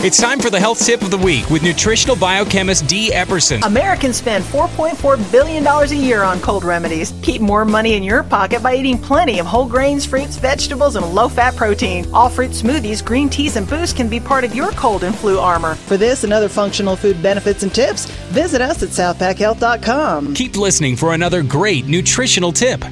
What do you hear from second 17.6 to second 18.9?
and tips, visit us at